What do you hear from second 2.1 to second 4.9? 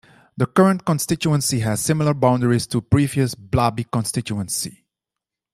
boundaries to the previous Blaby constituency.